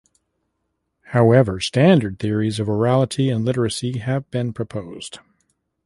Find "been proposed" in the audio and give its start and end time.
4.31-5.19